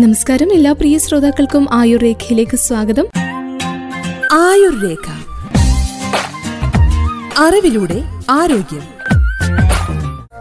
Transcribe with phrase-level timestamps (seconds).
[0.00, 0.52] നമസ്കാരം.
[0.52, 3.06] എല്ലാ പ്രിയ ശ്രോതാക്കൾക്കും ആയുർ രേഖയിലേക്ക് സ്വാഗതം.
[4.32, 5.06] ആയുർ രേഖ
[7.38, 8.82] അറിവിലൂടെ ആരോഗ്യം.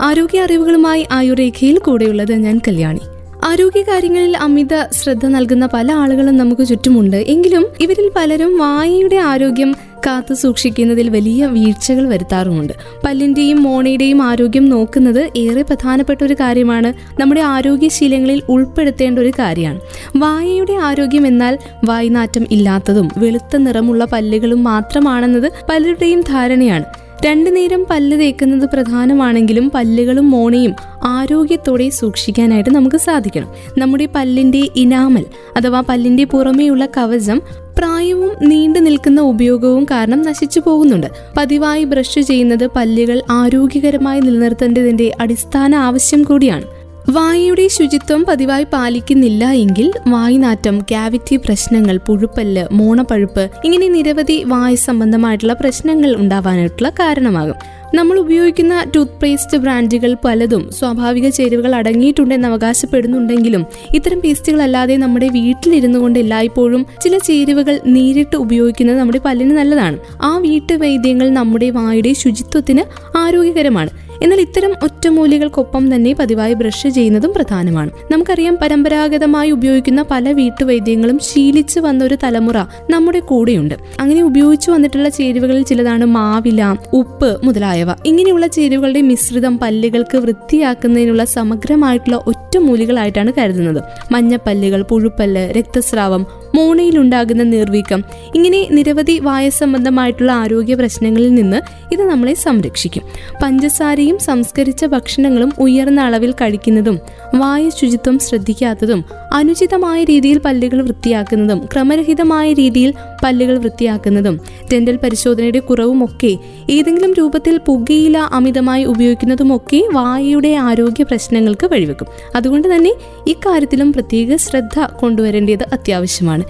[0.02, 3.00] ആരോഗ്യ അറിവുകളുമായി ആയുർ രേഖയിൽ കൂടെയുള്ളത് ഞാൻ കല്യാണി.
[3.44, 7.18] ആരോഗ്യകാര്യങ്ങളിൽ അമിത ശ്രദ്ധ നൽകുന്ന പല ആളുകളും നമുക്ക് ചുറ്റുമുണ്ട്.
[7.18, 9.76] എങ്കിലും ഇവരിൽ പലരും വായയുടെ ആരോഗ്യം
[10.06, 12.74] കാത്തു സൂക്ഷിക്കുന്നതിൽ വലിയ വീഴ്ചകൾ വരുത്താറുമുണ്ട്.
[13.06, 16.94] പല്ലിന്റെയും മോണയുടെയും ആരോഗ്യം നോക്കുന്നത് ഏറെ പ്രധാനപ്പെട്ട ഒരു കാര്യമാണ്.
[17.22, 19.80] നമ്മുടെ ആരോഗ്യശീലങ്ങളിൽ ഉൾപ്പെടുത്തേണ്ട ഒരു കാര്യമാണ്.
[20.16, 26.86] വായയുടെ ആരോഗ്യം എന്നാൽ വായ്നാറ്റം ഇല്ലാത്തതും വെളുത്ത നിറമുള്ള പല്ലുകളും മാത്രമാണെന്നത് പലരുടെയും ധാരണയാണ്.
[27.26, 33.48] രണ്ടു നേരം പല്ല് തേക്കുന്നത് പ്രധാനമാണെങ്കിലും പല്ലുകളും മോണയും ആരോഗ്യത്തോടെ സൂക്ഷിക്കാനായിട്ട് നമുക്ക് സാധിക്കണം.
[33.78, 35.26] നമ്മുടെ പല്ലിന്റെ ഇനാമൽ
[35.58, 37.42] അഥവാ പല്ലിന്റെ പുറമേയുള്ള കവചം
[37.78, 41.08] പ്രായവും നീണ്ടു നിൽക്കുന്ന ഉപയോഗവും കാരണം നശിച്ചു പോകുന്നുണ്ട്.
[41.38, 46.83] പതിവായി ബ്രഷ് ചെയ്യുന്നത് പല്ലുകൾ ആരോഗ്യകരമായി നിലനിർത്തേണ്ടതിന്റെ അടിസ്ഥാന ആവശ്യം കൂടിയാണ്.
[47.10, 56.16] വായയുടെ ശുചിത്വം പതിവായി പാലിക്കുന്നില്ല എങ്കിൽ വായുനാറ്റം ക്യാവിറ്റി പ്രശ്നങ്ങൾ പുഴുപ്പല്ല് മോണപ്പഴുപ്പ് ഇങ്ങനെ നിരവധി വായു സംബന്ധമായിട്ടുള്ള പ്രശ്നങ്ങൾ
[56.16, 57.56] ഉണ്ടാവാനായിട്ടുള്ള കാരണമാകും.
[57.96, 66.20] നമ്മൾ ഉപയോഗിക്കുന്ന ടൂത്ത് പേസ്റ്റ് ബ്രാൻഡുകൾ പലതും സ്വാഭാവിക ചേരുവകൾ അടങ്ങിയിട്ടുണ്ടെന്ന് അവകാശപ്പെടുന്നുണ്ടെങ്കിലും ഇത്തരം പേസ്റ്റുകളല്ലാതെ നമ്മുടെ വീട്ടിലിരുന്നു കൊണ്ട്
[66.20, 69.98] എല്ലായ്പ്പോഴും ചില ചേരുവകൾ നേരിട്ട് ഉപയോഗിക്കുന്നത് നമ്മുടെ പല്ലിന് നല്ലതാണ്.
[70.22, 72.86] ആ വീട്ടുവൈദ്യങ്ങൾ നമ്മുടെ വായുടെ ശുചിത്വത്തിന്
[73.18, 73.90] ആരോഗ്യകരമാണ്.
[74.22, 77.90] എന്നാൽ ഇത്തരം ഒറ്റമൂലികൾക്കൊപ്പം തന്നെ പതിവായി ബ്രഷ് ചെയ്യുന്നതും പ്രധാനമാണ്.
[78.12, 82.58] നമുക്കറിയാം പരമ്പരാഗതമായി ഉപയോഗിക്കുന്ന പല വീട്ടുവൈദ്യങ്ങളും ശീലിച്ചു വന്ന ഒരു തലമുറ
[82.90, 83.76] നമ്മുടെ കൂടെയുണ്ട്.
[84.00, 87.88] അങ്ങനെ ഉപയോഗിച്ചു വന്നിട്ടുള്ള ചേരുവകളിൽ ചിലതാണ് മാവില ഉപ്പ് മുതലായവ.
[88.06, 93.84] ഇങ്ങനെയുള്ള ചേരുവകളുടെ മിശ്രിതം പല്ലുകൾക്ക് വൃത്തിയാക്കുന്നതിനുള്ള സമഗ്രമായിട്ടുള്ള ഒറ്റമൂലികളായിട്ടാണ് കരുതുന്നത്.
[94.12, 98.04] മഞ്ഞപ്പല്ലുകൾ പുഴുപ്പല്ല് രക്തസ്രാവം മോണയിലുണ്ടാകുന്ന നീർവീക്കം.
[98.36, 103.04] ഇങ്ങനെ നിരവധി വായ സംബന്ധമായിട്ടുള്ള ആരോഗ്യ പ്രശ്നങ്ങളിൽ നിന്ന് ഇത് നമ്മളെ സംരക്ഷിക്കും.
[103.44, 107.00] പഞ്ചസാരയും സംസ്കരിച്ച ഭക്ഷണങ്ങളും ഉയർന്ന അളവിൽ കഴിക്കുന്നതും
[107.36, 114.40] വായു ശുചിത്വം ശ്രദ്ധിക്കാത്തതും അനുചിതമായ രീതിയിൽ പല്ലുകൾ വൃത്തിയാക്കുന്നതും ക്രമരഹിതമായ രീതിയിൽ പല്ലുകൾ വൃത്തിയാക്കുന്നതും
[114.74, 116.38] ഡെന്റൽ പരിശോധനയുടെ കുറവുമൊക്കെ
[116.70, 122.08] ഏതെങ്കിലും രൂപത്തിൽ പുകയില അമിതമായി ഉപയോഗിക്കുന്നതുമൊക്കെ വായയുടെ ആരോഗ്യ പ്രശ്നങ്ങൾക്ക് വഴിവെക്കും.
[122.36, 122.94] അതുകൊണ്ട് തന്നെ
[123.28, 126.44] ഇക്കാര്യത്തിലും പ്രത്യേക ശ്രദ്ധ കൊണ്ടുവരേണ്ടത് അത്യാവശ്യമാണ്.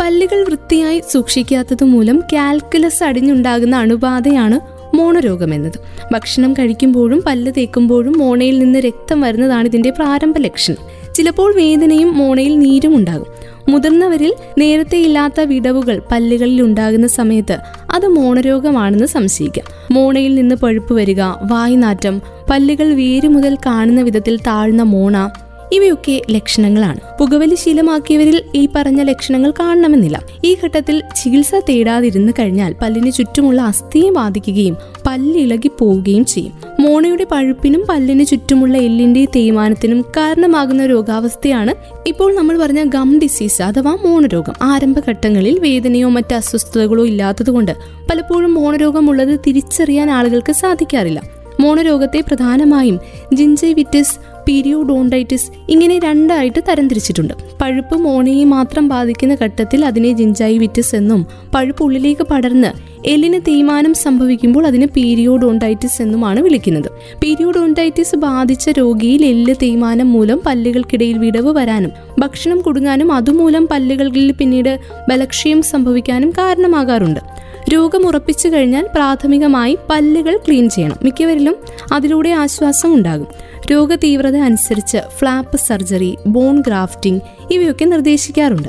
[0.00, 5.80] പല്ലുകൾ വൃത്തിയായി സൂക്ഷിക്കാത്തതുമൂലം കാൽക്കുലസ് അടിഞ്ഞുണ്ടാകുന്ന അണുബാധയാണ് മോണരോഗം എന്നത്
[6.12, 10.76] ഭക്ഷണം കഴിക്കുമ്പോഴും പല്ല് തേക്കുമ്പോഴും മോണയിൽ നിന്ന് രക്തം വരുന്നതാണ് ഇതിന്റെ പ്രാരംഭ ലക്ഷണം.
[11.14, 13.26] ചിലപ്പോൾ വേദനയും മോണയിൽ നീരും ഉണ്ടാകും.
[13.68, 17.58] മുതിർന്നവരിൽ നേരത്തെ ഇല്ലാത്ത വിടവുകൾ പല്ലുകളിൽ ഉണ്ടാകുന്ന സമയത്ത്
[17.90, 19.66] അത് മോണരോഗമാണെന്ന് സംശയിക്കാം.
[19.90, 25.30] മോണയിൽ നിന്ന് പഴുപ്പ് വരിക വായ്നാറ്റം പല്ലുകൾ വേരു മുതൽ കാണുന്ന വിധത്തിൽ താഴ്ന്ന മോണ
[25.72, 27.00] ഇവയൊക്കെ ലക്ഷണങ്ങളാണ്.
[27.20, 30.22] പുകവലി ശീലമാക്കിയവരിൽ ഈ പറഞ്ഞ ലക്ഷണങ്ങൾ കാണണമെന്നില്ല.
[30.44, 36.52] ഈ ഘട്ടത്തിൽ ചികിത്സ തേടാതിരുന്നു കഴിഞ്ഞാൽ പല്ലിന് ചുറ്റുമുള്ള അസ്ഥിയെ ബാധിക്കുകയും പല്ലിളകി പോവുകയും ചെയ്യും.
[36.80, 41.74] മോണയുടെ പഴുപ്പിനും പല്ലിന് ചുറ്റുമുള്ള എല്ലിന്റെ തേയ്മാനത്തിനും കാരണമാകുന്ന രോഗാവസ്ഥയാണ്
[42.06, 44.52] ഇപ്പോൾ നമ്മൾ പറഞ്ഞ ഗം ഡിസീസ് അഥവാ മോണരോഗം.
[44.62, 47.72] ആരംഭഘട്ടങ്ങളിൽ വേദനയോ മറ്റ് അസ്വസ്ഥതകളോ ഇല്ലാത്തതുകൊണ്ട്
[48.10, 51.22] പലപ്പോഴും മോണരോഗമുള്ളത് തിരിച്ചറിയാൻ ആളുകൾക്ക് സാധിക്കാറില്ല.
[51.60, 53.00] മോണരോഗത്തെ പ്രധാനമായും
[53.34, 57.34] ജിഞ്ചൈവിറ്റിസ് പീരിയോഡോണ്ടൈറ്റിസ് ഇങ്ങനെ രണ്ടായിട്ട് തരംതിരിച്ചിട്ടുണ്ട്.
[57.60, 64.86] പഴുപ്പ് മോണയെ മാത്രം ബാധിക്കുന്ന ഘട്ടത്തിൽ അതിനെ ജിഞ്ചൈവിറ്റിസ് എന്നും പഴുപ്പ് ഉള്ളിലേക്ക് പടർന്ന് എല്ലിന് തീമാനം സംഭവിക്കുമ്പോൾ അതിന്
[64.96, 66.88] പീരിയോഡോണ്ടൈറ്റിസ് എന്നുമാണ് വിളിക്കുന്നത്.
[67.22, 74.78] പീരിയോഡോണ്ടൈറ്റിസ് ബാധിച്ച രോഗിയിൽ എല്ല് തീമാനം മൂലം പല്ലുകൾക്കിടയിൽ വിടവ് വരാനും ഭക്ഷണം കുടുങ്ങാനും അതുമൂലം പല്ലുകളിൽ പിന്നീട്
[75.08, 77.37] ബലക്ഷയം സംഭവിക്കാനും കാരണമാകാറുണ്ട്.
[77.68, 80.96] രോഗം ഉറപ്പിച്ചു കഴിഞ്ഞാൽ പ്രാഥമികമായി പല്ലുകൾ ക്ലീൻ ചെയ്യണം.
[81.02, 81.56] മിക്കവരിലും
[81.92, 83.26] അതിലൂടെ ആശ്വാസം ഉണ്ടാകും.
[83.72, 87.20] രോഗതീവ്രത അനുസരിച്ച് ഫ്ലാപ്പ് സർജറി ബോൺ ഗ്രാഫ്റ്റിംഗ്
[87.50, 88.68] ഇവയൊക്കെ നിർദ്ദേശിക്കാറുണ്ട്.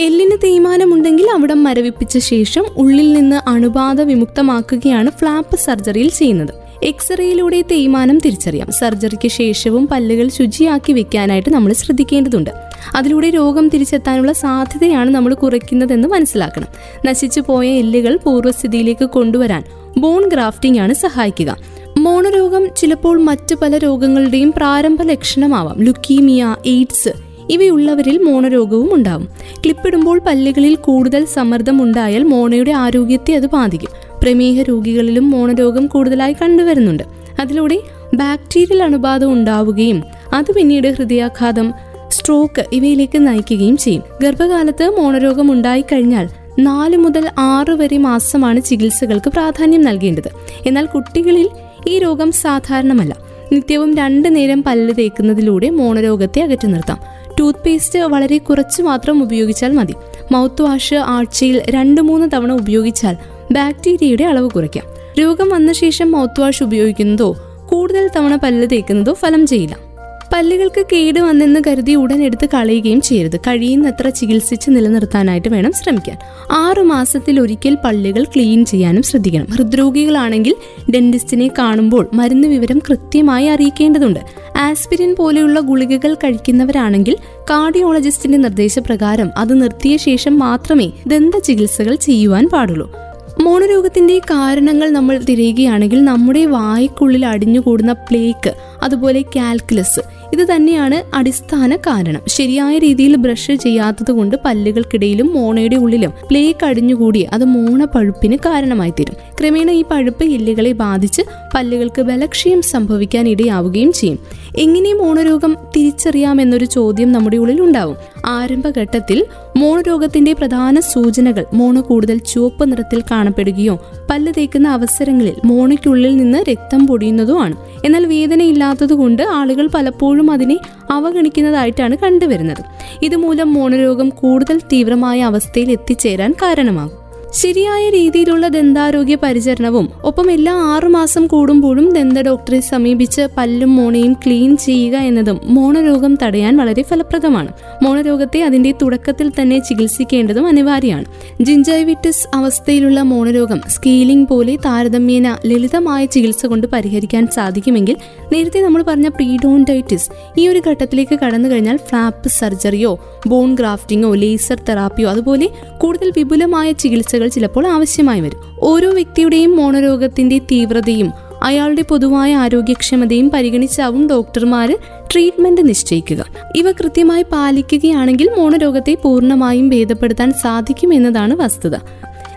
[0.00, 6.61] എല്ലിന് തേയ്മാനമുണ്ടെങ്കിൽ അവിടം മരവിപ്പിച്ച ശേഷം ഉള്ളിൽ നിന്ന് അണുബാധ വിമുക്തമാക്കുകയാണ് ഫ്ലാപ്പ് സർജറിയിൽ ചെയ്യുന്നത്.
[6.82, 8.72] എക്സ്റേയിലൂടെ തേയ്മാനം തിരിച്ചറിയാം.
[8.72, 12.50] സർജറിക്ക് ശേഷവും പല്ലുകൾ ശുചിയാക്കി വെക്കാനായിട്ട് നമ്മൾ ശ്രദ്ധിക്കേണ്ടതുണ്ട്.
[12.96, 16.66] അതിലൂടെ രോഗം തിരിച്ചെത്താനുള്ള സാധ്യതയാണ് നമ്മൾ കുറയ്ക്കുന്നതെന്ന് മനസ്സിലാക്കണം.
[17.06, 19.64] നശിച്ചു പോയ എല്ലുകൾ പൂർവസ്ഥിതിയിലേക്ക് കൊണ്ടുവരാൻ
[19.98, 21.56] ബോൺ ഗ്രാഫ്റ്റിംഗ് ആണ് സഹായിക്കുക.
[21.98, 25.82] മോണരോഗം ചിലപ്പോൾ മറ്റു പല രോഗങ്ങളുടെയും പ്രാരംഭ ലക്ഷണമാവാം.
[25.84, 27.08] ലുക്കീമിയ എയ്ഡ്സ്
[27.50, 29.28] ഇവയുള്ളവരിൽ മോണരോഗവും ഉണ്ടാവും.
[29.64, 34.01] ക്ലിപ്പിടുമ്പോൾ പല്ലുകളിൽ കൂടുതൽ സമ്മർദ്ദം ഉണ്ടായാൽ മോണയുടെ ആരോഗ്യത്തെ അത് ബാധിക്കും.
[34.22, 37.02] പ്രമേഹ രോഗികളിലും മോണരോഗം കൂടുതലായി കണ്ടുവരുന്നുണ്ട്.
[37.40, 37.80] അതിലൂടെ
[38.14, 40.02] ബാക്ടീരിയൽ അണുബാധ ഉണ്ടാവുകയും
[40.34, 41.74] അത് പിന്നീട് ഹൃദയാഘാതം
[42.08, 44.02] സ്ട്രോക്ക് ഇവയിലേക്ക് നയിക്കുകയും ചെയ്യും.
[44.22, 46.28] ഗർഭകാലത്ത് മോണരോഗം ഉണ്ടായിക്കഴിഞ്ഞാൽ
[46.58, 50.30] നാല് മുതൽ ആറ് വരെ മാസമാണ് ചികിത്സകൾക്ക് പ്രാധാന്യം നൽകേണ്ടത്.
[50.66, 51.48] എന്നാൽ കുട്ടികളിൽ
[51.88, 53.16] ഈ രോഗം സാധാരണമല്ല.
[53.52, 56.98] നിത്യവും രണ്ടു നേരം പല്ല് തേക്കുന്നതിലൂടെ മോണരോഗത്തെ അകറ്റി നിർത്താം.
[57.40, 59.94] ടൂത്ത് പേസ്റ്റ് വളരെ കുറച്ച് മാത്രം ഉപയോഗിച്ചാൽ മതി.
[60.32, 63.16] മൗത്ത് വാഷ് ആഴ്ചയിൽ രണ്ട് മൂന്ന് തവണ ഉപയോഗിച്ചാൽ
[63.52, 64.84] ബാക്ടീരിയയുടെ അളവ് കുറയ്ക്കാം.
[65.20, 67.36] രോഗം വന്ന ശേഷം മൗത്ത് വാഷ് ഉപയോഗിക്കുന്നതോ
[67.68, 69.92] കൂടുതൽ തവണ പല്ല് തേക്കുന്നതോ ഫലം ചെയ്യില്ല.
[70.34, 73.36] പല്ലുകൾക്ക് കേട് വന്നെന്ന് കരുതി ഉടൻ എടുത്ത് കളയുകയും ചെയ്യരുത്.
[73.36, 76.18] കഴിയുന്നത്ര ചികിത്സിച്ച് നിലനിർത്താനായിട്ട് വേണം ശ്രമിക്കാൻ.
[76.50, 79.44] ആറു മാസത്തിൽ ഒരിക്കൽ പല്ലുകൾ ക്ലീൻ ചെയ്യാനും ശ്രദ്ധിക്കണം.
[79.44, 80.56] ഹൃദ്രോഗികളാണെങ്കിൽ
[80.94, 84.20] ഡെന്റിസ്റ്റിനെ കാണുമ്പോൾ മരുന്ന് വിവരം കൃത്യമായി അറിയിക്കേണ്ടതുണ്ട്.
[84.58, 87.16] ആസ്പിരിൻ പോലെയുള്ള ഗുളികകൾ കഴിക്കുന്നവരാണെങ്കിൽ
[87.50, 92.92] കാർഡിയോളജിസ്റ്റിന്റെ നിർദ്ദേശപ്രകാരം അത് നിർത്തിയ ശേഷം മാത്രമേ ദന്ത ചികിത്സകൾ ചെയ്യുവാൻ പാടുള്ളൂ.
[93.40, 98.50] മോണരോഗത്തിന്റെ കാരണങ്ങൾ നമ്മൾ തിരയുകയാണെങ്കിൽ നമ്മുടെ വായ്ക്കുള്ളിൽ അടിഞ്ഞുകൂടുന്ന പ്ലേക്ക്
[98.82, 100.02] അതുപോലെ കാൽക്കുലസ്
[100.32, 102.20] ഇത് തന്നെയാണ് അടിസ്ഥാന കാരണം.
[102.28, 109.16] ശരിയായ രീതിയിൽ ബ്രഷ് ചെയ്യാത്തത് കൊണ്ട് പല്ലുകൾക്കിടയിലും മോണയുടെ ഉള്ളിലും പ്ലേക്ക് അടിഞ്ഞുകൂടി അത് മോണ പഴുപ്പിന് കാരണമായി തീരും
[109.40, 111.22] ക്രമേണ ഈ പഴുപ്പ് എല്ലുകളെ ബാധിച്ച്
[111.54, 114.18] പല്ലുകൾക്ക് ബലക്ഷയം സംഭവിക്കാൻ ഇടയാവുകയും ചെയ്യും.
[114.58, 117.96] എങ്ങനെ മോണരോഗം തിരിച്ചറിയാമെന്നൊരു ചോദ്യം നമ്മുടെ ഉള്ളിൽ ഉണ്ടാവും.
[118.26, 119.26] ആരംഭഘട്ടത്തിൽ
[119.56, 123.74] മോണരോഗത്തിന്റെ പ്രധാന സൂചനകൾ മോണ കൂടുതൽ ചുവപ്പ് നിറത്തിൽ കാണപ്പെടുകയോ
[124.10, 130.58] പല്ല് തേക്കുന്ന അവസരങ്ങളിൽ മോണയ്ക്കുള്ളിൽ നിന്ന് രക്തം പൊടിയുന്നതോ ആണ് എന്നാൽ വേദനയില്ലാത്തതുകൊണ്ട് ആളുകൾ പലപ്പോഴും അതിനെ
[130.90, 132.64] അവഗണിക്കുന്നതായിട്ടാണ് കണ്ടുവരുന്നത്.
[133.02, 137.01] ഇതുമൂലം മോണരോഗം കൂടുതൽ തീവ്രമായ അവസ്ഥയിൽ എത്തിച്ചേരാൻ കാരണമാകും.
[137.40, 144.96] ശരിയായ രീതിയിലുള്ള ദന്താരോഗ്യ പരിചരണവും ഒപ്പം എല്ലാ ആറുമാസം കൂടുമ്പോഴും ദന്ത ഡോക്ടറെ സമീപിച്ച് പല്ലും മോണയും ക്ലീൻ ചെയ്യുക
[144.96, 147.50] എന്നതും മോണരോഗം തടയാൻ വളരെ ഫലപ്രദമാണ്.
[147.82, 151.04] മോണരോഗത്തെ അതിന്റെ തുടക്കത്തിൽ തന്നെ ചികിത്സിക്കേണ്ടതും അനിവാര്യമാണ്.
[151.42, 157.96] ജിഞ്ചൈവിറ്റിസ് അവസ്ഥയിലുള്ള മോണരോഗം സ്കീലിംഗ് പോലെ താരതമ്യേന ലളിതമായ ചികിത്സ കൊണ്ട് പരിഹരിക്കാൻ സാധിക്കുമെങ്കിൽ
[158.32, 165.08] നേരത്തെ നമ്മൾ പറഞ്ഞ പ്രീഡോണ്ടൈറ്റിസ് ഈ ഒരു ഘട്ടത്തിലേക്ക് കടന്നു കഴിഞ്ഞാൽ ഫ്ലാപ്പ് സർജറിയോ ബോൺ ഗ്രാഫ്റ്റിംഗോ ലേസർ തെറാപ്പിയോ
[165.08, 165.48] അതുപോലെ
[165.78, 168.40] കൂടുതൽ വിപുലമായ ചികിത്സകൾ ചിലപ്പോൾ ആവശ്യമായി വരും.
[168.60, 174.76] ഓരോ വ്യക്തിയുടെയും മോണരോഗത്തിന്റെ തീവ്രതയും അയാളുടെ പൊതുവായ ആരോഗ്യക്ഷമതയും പരിഗണിച്ചാവും ഡോക്ടർമാര്
[175.12, 176.24] ട്രീറ്റ്മെന്റ് നിശ്ചയിക്കുക.
[176.56, 181.76] ഇവ കൃത്യമായി പാലിക്കുകയാണെങ്കിൽ മോണരോഗത്തെ പൂർണമായും ഭേദപ്പെടുത്താൻ സാധിക്കുമെന്നതാണ് വസ്തുത.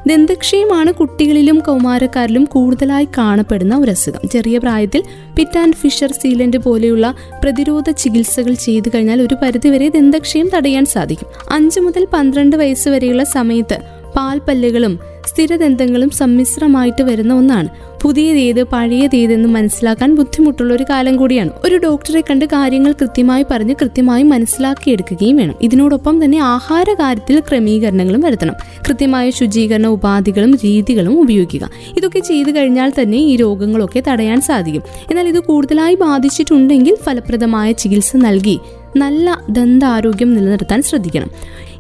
[0.08, 4.30] ദന്തക്ഷയമാണ് കുട്ടികളിലും കൗമാരക്കാരിലും കൂടുതലായി കാണപ്പെടുന്ന ഒരു അസുഖം.
[4.30, 5.04] ചെറിയ പ്രായത്തിൽ
[5.36, 11.28] പിറ്റ് ആൻഡ് ഫിഷർ സീലന്റ് പോലെയുള്ള പ്രതിരോധ ചികിത്സകൾ ചെയ്തു കഴിഞ്ഞാൽ ഒരു പരിധിവരെ ദന്തക്ഷയം തടയാൻ സാധിക്കും.
[11.52, 13.80] അഞ്ചു മുതൽ പന്ത്രണ്ട് വയസ്സ് വരെയുള്ള സമയത്ത്
[14.18, 17.70] പാൽപ്പല്ലുകളും സ്ഥിരദന്തങ്ങളും സമ്മിശ്രമായിട്ട് വരുന്ന ഒന്നാണ്.
[18.02, 21.50] പുതിയതേത് പഴയതേതെന്ന് മനസ്സിലാക്കാൻ ബുദ്ധിമുട്ടുള്ള ഒരു കാലം കൂടിയാണ്.
[21.64, 25.56] ഒരു ഡോക്ടറെ കണ്ട് കാര്യങ്ങൾ കൃത്യമായി പറഞ്ഞ് കൃത്യമായി മനസ്സിലാക്കിയെടുക്കുകയും വേണം.
[25.62, 28.54] ഇതിനോടൊപ്പം തന്നെ ആഹാര കാര്യത്തിൽ ക്രമീകരണങ്ങളും വരുത്തണം.
[28.88, 31.70] കൃത്യമായ ശുചീകരണ ഉപാധികളും രീതികളും ഉപയോഗിക്കുക.
[31.98, 34.84] ഇതൊക്കെ ചെയ്തു കഴിഞ്ഞാൽ തന്നെ ഈ രോഗങ്ങളൊക്കെ തടയാൻ സാധിക്കും.
[35.10, 38.60] എന്നാൽ ഇത് കൂടുതലായി ബാധിച്ചിട്ടുണ്ടെങ്കിൽ ഫലപ്രദമായ ചികിത്സ നൽകി
[38.98, 41.30] നല്ല ദന്താരോഗ്യം നിലനിർത്താൻ ശ്രദ്ധിക്കണം.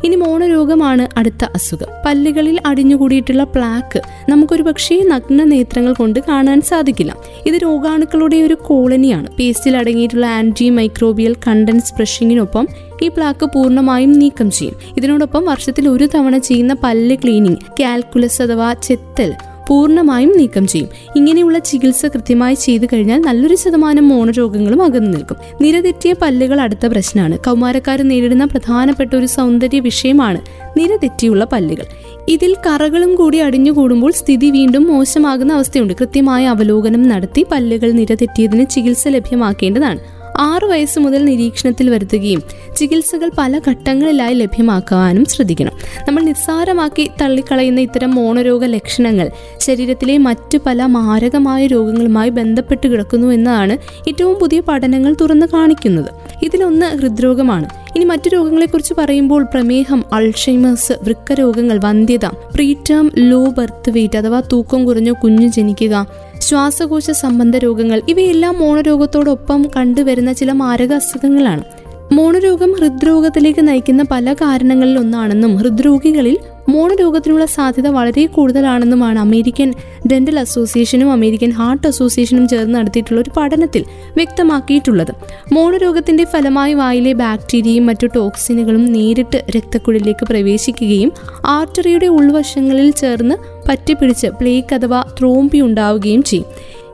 [0.05, 1.87] ഇനി മോണരോഗമാണ് അടുത്ത അസുഖം.
[2.05, 7.15] പല്ലുകളിൽ അടിഞ്ഞുകൂടിയിട്ടുള്ള പ്ലാക്ക് നമുക്കൊരു പക്ഷേ നഗ്ന നേത്രങ്ങൾ കൊണ്ട് കാണാൻ സാധിക്കില്ല.
[7.45, 9.27] ഇത് രോഗാണുക്കളുടെ ഒരു കോളനിയാണ്.
[9.39, 12.67] പേസ്റ്റിൽ അടങ്ങിയിട്ടുള്ള ആന്റി മൈക്രോബിയൽ കണ്ടൻസ് ബ്രഷിങ്ങിനൊപ്പം
[13.03, 14.75] ഈ പ്ലാക്ക് പൂർണമായും നീക്കം ചെയ്യും.
[14.97, 19.33] ഇതിനോടൊപ്പം വർഷത്തിൽ ഒരു തവണ ചെയ്യുന്ന പല്ല് ക്ലീനിങ് കാൽക്കുലസ് അഥവാ ചെത്തൽ
[19.67, 20.89] പൂർണമായും നീക്കം ചെയ്യും.
[21.15, 25.37] ഇങ്ങനെയുള്ള ചികിത്സ കൃത്യമായി ചെയ്തു കഴിഞ്ഞാൽ നല്ലൊരു ശതമാനം മോണരോഗങ്ങളും അകന്നു നിൽക്കും.
[25.61, 27.37] നിരതെറ്റിയ പല്ലുകൾ അടുത്ത പ്രശ്നമാണ്.
[27.37, 30.41] കൗമാരക്കാർ നേരിടുന്ന പ്രധാനപ്പെട്ട ഒരു സൗന്ദര്യ വിഷയമാണ്
[30.77, 31.85] നിരതെറ്റിയുള്ള പല്ലുകൾ.
[32.29, 35.93] ഇതിൽ കറകളും കൂടി അടിഞ്ഞുകൂടുമ്പോൾ സ്ഥിതി വീണ്ടും മോശമാകുന്ന അവസ്ഥയുണ്ട്.
[35.93, 40.14] കൃത്യമായ അവലോകനം നടത്തി പല്ലുകൾ നിരതെറ്റിയതിന് ചികിത്സ ലഭ്യമാക്കേണ്ടതാണ്.
[40.37, 42.43] ആറു വയസ്സ് മുതൽ നിരീക്ഷണത്തിൽ വരുത്തുകയും
[42.75, 45.71] ചികിത്സകൾ പല ഘട്ടങ്ങളിലായി ലഭ്യമാക്കുവാനും ശ്രദ്ധിക്കണം.
[46.07, 49.29] നമ്മൾ നിസ്സാരമാക്കി തള്ളിക്കളയുന്ന ഇത്തരം മോണരോഗ ലക്ഷണങ്ങൾ
[49.59, 53.77] ശരീരത്തിലെ മറ്റു പല മാരകമായ രോഗങ്ങളുമായി ബന്ധപ്പെട്ട് കിടക്കുന്നു എന്നതാണ്
[54.07, 56.11] ഏറ്റവും പുതിയ പഠനങ്ങൾ തുറന്നു കാണിക്കുന്നത്.
[56.43, 57.69] ഇതിലൊന്ന് ഹൃദ്രോഗമാണ്.
[57.95, 65.11] ഇനി മറ്റു രോഗങ്ങളെക്കുറിച്ച് പറയുമ്പോൾ പ്രമേഹം അൾഷൈമേഴ്സ് വൃക്കരോഗങ്ങൾ വന്ധ്യത പ്രീടേം ലോ ബർത്ത് വെയിറ്റ് അഥവാ തൂക്കം കുറഞ്ഞ
[65.11, 66.07] കുഞ്ഞു ജനിക്കുക
[66.45, 71.63] ശ്വാസകോശ സംബന്ധ രോഗങ്ങൾ ഇവയെല്ലാം മോണരോഗത്തോടൊപ്പം കണ്ടുവരുന്ന ചില മാരക അസുഖങ്ങളാണ്
[72.11, 76.35] മോണരോഗം ഹൃദ്രോഗത്തിലേക്ക് നയിക്കുന്ന പല കാരണങ്ങളിൽ ഒന്നാണെന്നും ഹൃദ്രോഗികളിൽ
[76.69, 79.73] മോണരോഗത്തിനുള്ള സാധ്യത വളരെ കൂടുതലാണെന്നുമാണ് അമേരിക്കൻ
[80.07, 85.11] ഡെന്റൽ അസോസിയേഷനും അമേരിക്കൻ ഹാർട്ട് അസോസിയേഷനും ചേർന്ന് നടത്തിയിട്ടുള്ള ഒരു പഠനത്തിൽ വ്യക്തമാക്കിയിട്ടുള്ളത്.
[85.53, 91.11] മോണരോഗത്തിന്റെ ഫലമായി വായിലെ ബാക്ടീരിയയും മറ്റു ടോക്സിനുകളും നേരിട്ട് രക്തക്കുഴലിലേക്ക് പ്രവേശിക്കുകയും
[91.45, 93.35] ആർട്ടറിയുടെ ഉൾവശങ്ങളിൽ ചേർന്ന്
[93.69, 96.45] പറ്റിപ്പിടിച്ച് പ്ലേക്ക് അഥവാ ത്രോംബി ഉണ്ടാവുകയും ചെയ്യും.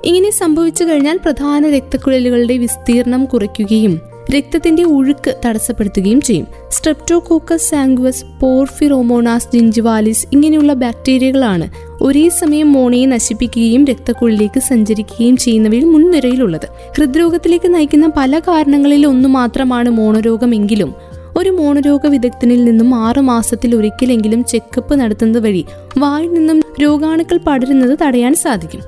[0.06, 6.48] ഇങ്ങനെ സംഭവിച്ചു കഴിഞ്ഞാൽ പ്രധാന രക്തക്കുഴലുകളുടെ വിസ്തീർണം കുറയ്ക്കുകയും രക്തത്തിന്റെ ഒഴുക്ക് തടസ്സപ്പെടുത്തുകയും ചെയ്യും.
[6.72, 11.70] സ്ട്രെപ്റ്റോകോക്കസ് സാങ്വസ് പോർഫിറോമോണാസ് ജിഞ്ചിവാലിസ് ഇങ്ങനെയുള്ള ബാക്ടീരിയകളാണ്
[12.02, 16.68] ഒരേ സമയം മോണയെ നശിപ്പിക്കുകയും രക്തക്കുള്ളിലേക്ക് സഞ്ചരിക്കുകയും ചെയ്യുന്നവയിൽ മുൻനിരയിലുള്ളത്.
[16.98, 20.96] ഹൃദ്രോഗത്തിലേക്ക് നയിക്കുന്ന പല കാരണങ്ങളിൽ ഒന്നു മാത്രമാണ് മോണരോഗമെങ്കിലും
[21.38, 25.66] ഒരു മോണരോഗ വിദഗ്ധനിൽ നിന്നും ആറു മാസത്തിൽ ഒരിക്കലെങ്കിലും ചെക്കപ്പ് നടത്തുന്നത് വഴി
[25.98, 28.82] വായിൽ നിന്നും രോഗാണുക്കൾ പടരുന്നത് തടയാൻ സാധിക്കും.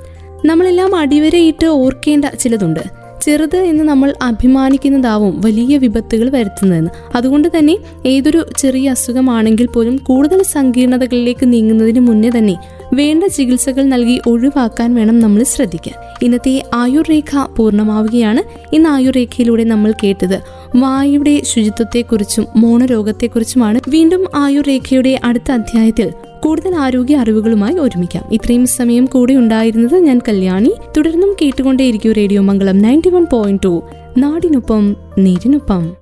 [0.46, 3.03] നമ്മളെല്ലാം അടിവരയിട്ട് ഓർക്കേണ്ട ചിലതുണ്ട്.
[3.22, 6.90] ചെറുത് എന്ന് നമ്മൾ അഭിമാനിക്കുന്നതാവും വലിയ വിപത്തുകൾ വരുത്തുന്നതെന്ന്.
[7.16, 12.58] അതുകൊണ്ട് തന്നെ ഏതൊരു ചെറിയ അസുഖമാണെങ്കിൽ പോലും കൂടുതൽ സങ്കീർണതകളിലേക്ക് നീങ്ങുന്നതിന് മുന്നേ തന്നെ
[12.94, 15.94] വേണ്ട ചികിത്സകൾ നൽകി ഒഴിവാക്കാൻ വേണം നമ്മൾ ശ്രദ്ധിക്കാൻ.
[16.22, 18.76] ഇന്നത്തെ ആയുർരേഖ പൂർണമാവുകയാണ്.
[18.76, 20.42] ഇന്ന് ആയുർരേഖയിലൂടെ നമ്മൾ കേട്ടത്
[20.76, 28.24] വായുടെ ശുചിത്വത്തെക്കുറിച്ചും മോണരോഗത്തെക്കുറിച്ചുമാണ് വീണ്ടും ആയുർരേഖയുടെ അടുത്ത അധ്യായത്തിൽ കൂടുതൽ ആരോഗ്യ അറിവുകളുമായി ഒരുമിക്കാം.
[28.32, 30.74] ഇത്രയും സമയം കൂടെ ഉണ്ടായിരുന്നത് ഞാൻ കല്യാണി.
[30.98, 33.84] തുടർന്നും കേട്ടുകൊണ്ടേയിരിക്കും radio Mangalam ninety one point two.
[34.18, 35.96] നാടിനൊപ്പം നീരിനൊപ്പം.